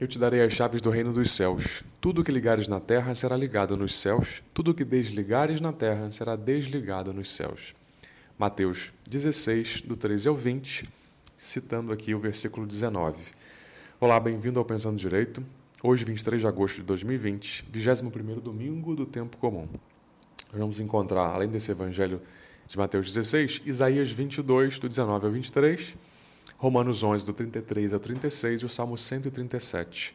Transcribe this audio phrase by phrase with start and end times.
[0.00, 1.84] Eu te darei as chaves do reino dos céus.
[2.00, 6.36] Tudo que ligares na terra será ligado nos céus, tudo que desligares na terra será
[6.36, 7.74] desligado nos céus.
[8.38, 10.88] Mateus 16, do 13 ao 20,
[11.36, 13.18] citando aqui o versículo 19.
[14.00, 15.44] Olá, bem-vindo ao Pensando Direito.
[15.82, 19.68] Hoje, 23 de agosto de 2020, 21 domingo do tempo comum.
[20.50, 22.22] Vamos encontrar, além desse evangelho
[22.66, 25.94] de Mateus 16, Isaías 22, do 19 ao 23,
[26.60, 30.14] Romanos 11, do 33 ao 36 e o Salmo 137.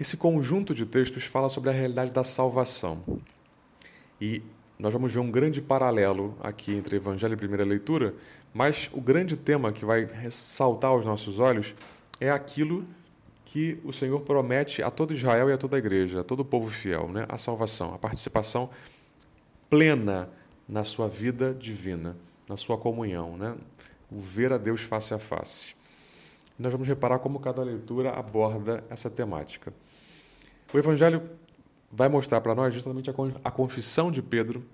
[0.00, 3.00] Esse conjunto de textos fala sobre a realidade da salvação.
[4.20, 4.42] E
[4.76, 8.12] nós vamos ver um grande paralelo aqui entre Evangelho e primeira leitura,
[8.52, 11.76] mas o grande tema que vai ressaltar aos nossos olhos
[12.20, 12.84] é aquilo
[13.44, 16.44] que o Senhor promete a todo Israel e a toda a igreja, a todo o
[16.44, 17.24] povo fiel, né?
[17.28, 18.68] a salvação, a participação
[19.70, 20.28] plena
[20.68, 22.16] na sua vida divina,
[22.48, 23.36] na sua comunhão.
[23.36, 23.54] Né?
[24.14, 25.74] O ver a Deus face a face.
[26.58, 29.72] nós vamos reparar como cada leitura aborda essa temática.
[30.72, 31.22] O Evangelho
[31.90, 33.10] vai mostrar para nós justamente
[33.44, 34.64] a confissão de Pedro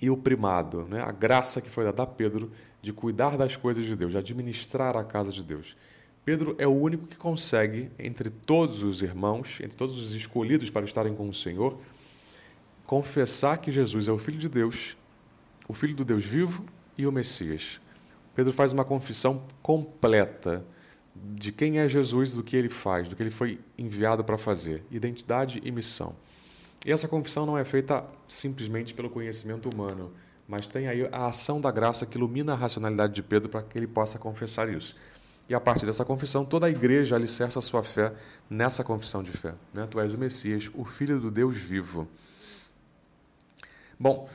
[0.00, 1.02] e o primado, né?
[1.02, 4.96] a graça que foi dada a Pedro de cuidar das coisas de Deus, de administrar
[4.96, 5.76] a casa de Deus.
[6.24, 10.84] Pedro é o único que consegue, entre todos os irmãos, entre todos os escolhidos para
[10.84, 11.78] estarem com o Senhor,
[12.86, 14.96] confessar que Jesus é o Filho de Deus,
[15.68, 16.64] o Filho do Deus vivo
[16.96, 17.80] e o Messias.
[18.34, 20.64] Pedro faz uma confissão completa
[21.14, 24.84] de quem é Jesus, do que ele faz, do que ele foi enviado para fazer,
[24.90, 26.14] identidade e missão.
[26.84, 30.12] E essa confissão não é feita simplesmente pelo conhecimento humano,
[30.48, 33.76] mas tem aí a ação da graça que ilumina a racionalidade de Pedro para que
[33.76, 34.96] ele possa confessar isso.
[35.48, 38.12] E a partir dessa confissão, toda a igreja alicerça sua fé
[38.48, 39.54] nessa confissão de fé.
[39.74, 39.86] Né?
[39.90, 42.08] Tu és o Messias, o Filho do Deus vivo.
[43.98, 44.28] Bom,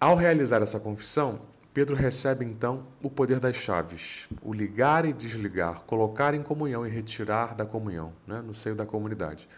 [0.00, 1.40] ao realizar essa confissão,
[1.72, 6.90] Pedro recebe então o poder das chaves, o ligar e desligar, colocar em comunhão e
[6.90, 9.48] retirar da comunhão, né, no seio da comunidade.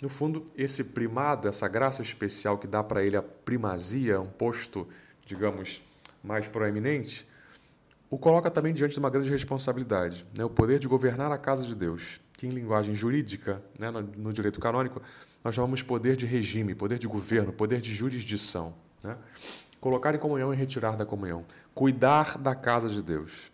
[0.00, 4.88] No fundo, esse primado, essa graça especial que dá para ele a primazia, um posto,
[5.26, 5.82] digamos,
[6.22, 7.26] mais proeminente,
[8.08, 11.66] o coloca também diante de uma grande responsabilidade, né, o poder de governar a casa
[11.66, 15.02] de Deus, que em linguagem jurídica, né, no, direito canônico,
[15.44, 18.74] nós chamamos poder de regime, poder de governo, poder de jurisdição.
[19.02, 19.16] Né?
[19.80, 21.44] Colocar em comunhão e retirar da comunhão.
[21.74, 23.52] Cuidar da casa de Deus.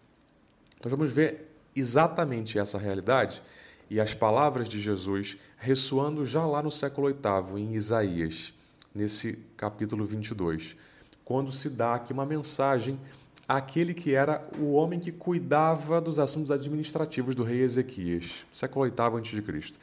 [0.83, 3.43] Nós vamos ver exatamente essa realidade
[3.91, 8.55] e as palavras de Jesus ressoando já lá no século VIII, em Isaías,
[8.95, 10.77] nesse capítulo 22,
[11.25, 12.99] quando se dá aqui uma mensagem
[13.49, 19.21] àquele que era o homem que cuidava dos assuntos administrativos do rei Ezequias, século VIII
[19.21, 19.75] a.C.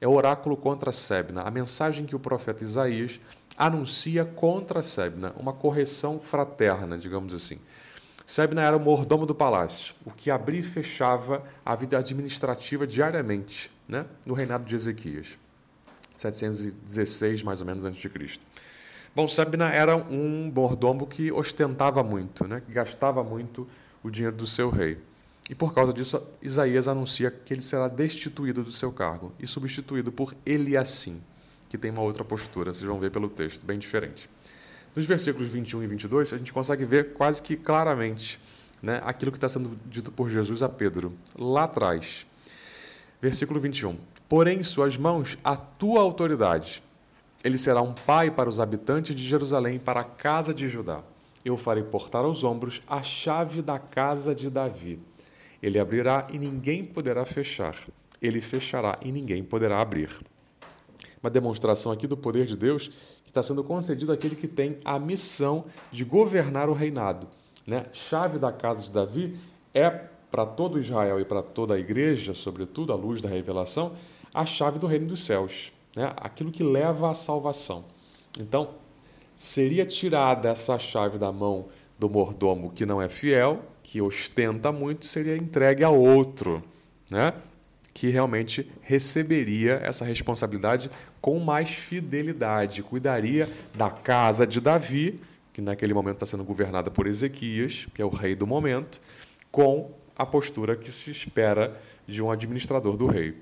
[0.00, 3.20] É o oráculo contra Sebna, a mensagem que o profeta Isaías
[3.56, 7.58] anuncia contra Sebna uma correção fraterna, digamos assim.
[8.26, 13.70] Sebna era o mordomo do palácio, o que abria e fechava a vida administrativa diariamente,
[13.88, 15.38] né, no reinado de Ezequias,
[16.16, 18.44] 716 mais ou menos antes de Cristo.
[19.14, 23.66] Bom, Sebna era um mordomo que ostentava muito, né, que gastava muito
[24.02, 24.98] o dinheiro do seu rei.
[25.48, 30.10] E por causa disso, Isaías anuncia que ele será destituído do seu cargo e substituído
[30.10, 31.22] por Eliassim
[31.76, 34.28] que tem uma outra postura, vocês vão ver pelo texto, bem diferente.
[34.94, 38.40] Nos versículos 21 e 22, a gente consegue ver quase que claramente
[38.82, 42.26] né, aquilo que está sendo dito por Jesus a Pedro, lá atrás.
[43.20, 43.96] Versículo 21.
[44.28, 46.82] Porém, em suas mãos a tua autoridade.
[47.44, 51.02] Ele será um pai para os habitantes de Jerusalém, para a casa de Judá.
[51.44, 54.98] Eu farei portar aos ombros a chave da casa de Davi.
[55.62, 57.76] Ele abrirá e ninguém poderá fechar.
[58.20, 60.10] Ele fechará e ninguém poderá abrir
[61.26, 62.88] uma demonstração aqui do poder de Deus
[63.24, 67.26] que está sendo concedido àquele que tem a missão de governar o reinado.
[67.66, 67.86] Né?
[67.92, 69.36] Chave da casa de Davi
[69.74, 69.90] é
[70.30, 73.96] para todo Israel e para toda a igreja, sobretudo à luz da revelação,
[74.32, 76.12] a chave do reino dos céus, né?
[76.16, 77.84] aquilo que leva à salvação.
[78.38, 78.70] Então,
[79.34, 81.66] seria tirada essa chave da mão
[81.98, 86.62] do mordomo que não é fiel, que ostenta muito, seria entregue a outro.
[87.10, 87.32] Né?
[87.96, 95.18] Que realmente receberia essa responsabilidade com mais fidelidade, cuidaria da casa de Davi,
[95.50, 99.00] que naquele momento está sendo governada por Ezequias, que é o rei do momento,
[99.50, 101.74] com a postura que se espera
[102.06, 103.34] de um administrador do rei.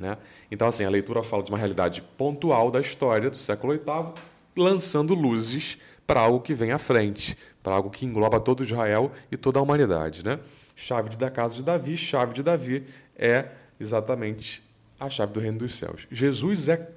[0.00, 0.18] Né?
[0.50, 4.14] Então, assim, a leitura fala de uma realidade pontual da história do século VIII,
[4.56, 5.78] lançando luzes
[6.08, 9.62] para algo que vem à frente, para algo que engloba todo Israel e toda a
[9.62, 10.24] humanidade.
[10.24, 10.38] Né?
[10.74, 12.84] Chave da casa de Davi, chave de Davi
[13.16, 13.46] é
[13.78, 14.62] exatamente
[14.98, 16.06] a chave do reino dos céus.
[16.10, 16.90] Jesus é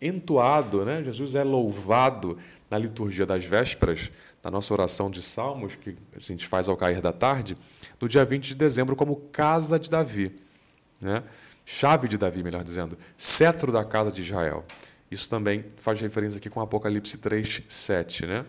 [0.00, 1.02] entoado, né?
[1.02, 2.38] Jesus é louvado
[2.70, 4.12] na liturgia das vésperas,
[4.44, 7.56] na nossa oração de salmos, que a gente faz ao cair da tarde,
[8.00, 10.36] no dia 20 de dezembro, como casa de Davi.
[11.00, 11.24] Né?
[11.68, 14.64] chave de Davi, melhor dizendo, cetro da casa de Israel.
[15.10, 18.46] Isso também faz referência aqui com Apocalipse 3, 7, né?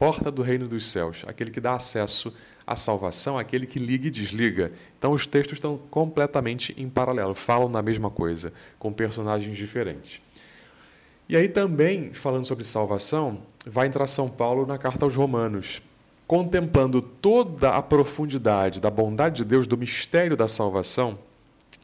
[0.00, 2.32] Porta do reino dos céus, aquele que dá acesso
[2.66, 4.70] à salvação, aquele que liga e desliga.
[4.98, 10.22] Então os textos estão completamente em paralelo, falam na mesma coisa, com personagens diferentes.
[11.28, 15.82] E aí também, falando sobre salvação, vai entrar São Paulo na carta aos Romanos,
[16.26, 21.18] contemplando toda a profundidade da bondade de Deus, do mistério da salvação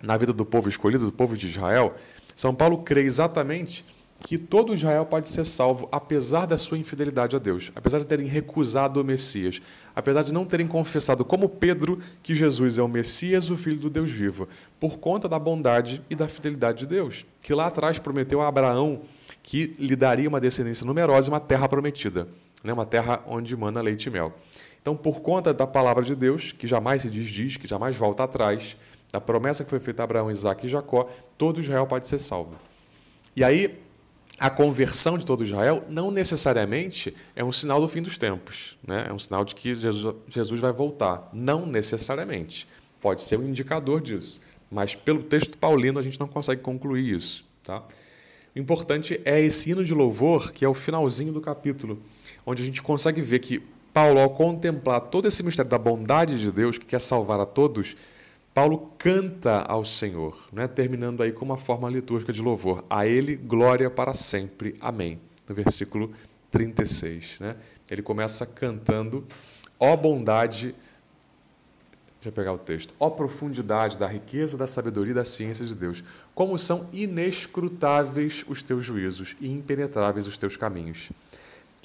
[0.02, 1.94] na vida do povo escolhido, do povo de Israel.
[2.34, 3.84] São Paulo crê exatamente
[4.20, 8.26] que todo Israel pode ser salvo, apesar da sua infidelidade a Deus, apesar de terem
[8.26, 9.60] recusado o Messias,
[9.94, 13.90] apesar de não terem confessado, como Pedro, que Jesus é o Messias, o Filho do
[13.90, 14.48] Deus vivo,
[14.80, 19.00] por conta da bondade e da fidelidade de Deus, que lá atrás prometeu a Abraão
[19.42, 22.26] que lhe daria uma descendência numerosa e uma terra prometida,
[22.64, 22.72] né?
[22.72, 24.34] uma terra onde mana leite e mel.
[24.82, 28.76] Então, por conta da palavra de Deus, que jamais se desdiz, que jamais volta atrás,
[29.12, 31.08] da promessa que foi feita a Abraão, Isaac e Jacó,
[31.38, 32.56] todo Israel pode ser salvo.
[33.34, 33.78] E aí,
[34.38, 39.06] a conversão de todo Israel não necessariamente é um sinal do fim dos tempos, né?
[39.08, 41.28] é um sinal de que Jesus, Jesus vai voltar.
[41.32, 42.68] Não necessariamente.
[43.00, 44.40] Pode ser um indicador disso.
[44.70, 47.44] Mas pelo texto paulino a gente não consegue concluir isso.
[47.62, 47.82] Tá?
[48.54, 52.00] O importante é esse hino de louvor, que é o finalzinho do capítulo,
[52.44, 53.62] onde a gente consegue ver que
[53.92, 57.96] Paulo, ao contemplar todo esse mistério da bondade de Deus, que quer salvar a todos,
[58.56, 60.66] Paulo canta ao Senhor, né?
[60.66, 62.82] terminando aí com uma forma litúrgica de louvor.
[62.88, 64.74] A Ele glória para sempre.
[64.80, 65.20] Amém.
[65.46, 66.10] No versículo
[66.50, 67.38] 36.
[67.38, 67.54] Né?
[67.90, 69.26] Ele começa cantando,
[69.78, 70.74] ó bondade
[72.18, 72.94] Deixa eu pegar o texto.
[72.98, 76.02] Ó profundidade da riqueza, da sabedoria e da ciência de Deus.
[76.34, 81.10] Como são inescrutáveis os teus juízos e impenetráveis os teus caminhos.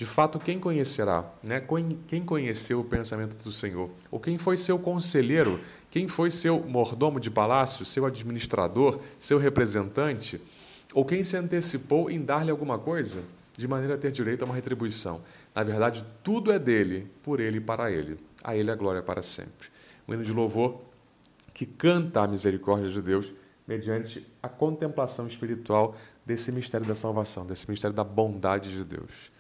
[0.01, 1.31] De fato, quem conhecerá?
[1.43, 1.63] Né?
[2.07, 3.87] Quem conheceu o pensamento do Senhor?
[4.09, 5.59] Ou quem foi seu conselheiro?
[5.91, 10.41] Quem foi seu mordomo de palácio, seu administrador, seu representante?
[10.91, 13.21] Ou quem se antecipou em dar-lhe alguma coisa?
[13.55, 15.21] De maneira a ter direito a uma retribuição.
[15.53, 18.17] Na verdade, tudo é dele, por ele e para ele.
[18.43, 19.69] A ele a glória para sempre
[20.07, 20.81] um hino de louvor
[21.53, 23.31] que canta a misericórdia de Deus
[23.67, 25.95] mediante a contemplação espiritual
[26.25, 29.39] desse mistério da salvação, desse mistério da bondade de Deus.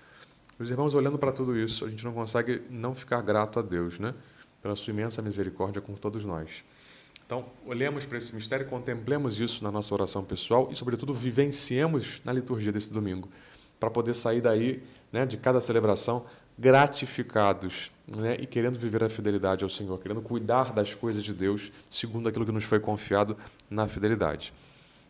[0.61, 3.97] Os irmãos, olhando para tudo isso, a gente não consegue não ficar grato a Deus,
[3.97, 4.13] né?
[4.61, 6.63] Pela sua imensa misericórdia com todos nós.
[7.25, 12.31] Então, olhemos para esse mistério, contemplemos isso na nossa oração pessoal e, sobretudo, vivenciemos na
[12.31, 13.27] liturgia desse domingo,
[13.79, 16.27] para poder sair daí, né, de cada celebração,
[16.59, 21.71] gratificados né, e querendo viver a fidelidade ao Senhor, querendo cuidar das coisas de Deus
[21.89, 23.35] segundo aquilo que nos foi confiado
[23.67, 24.53] na fidelidade.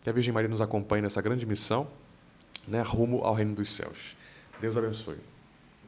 [0.02, 1.90] Que a Virgem Maria nos acompanhe nessa grande missão
[2.66, 4.16] né, rumo ao reino dos céus.
[4.62, 5.31] Deus abençoe.